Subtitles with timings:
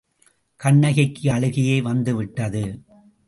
[0.59, 2.63] கண்ணகிக்கு அழுகையே வந்துவிட்டது.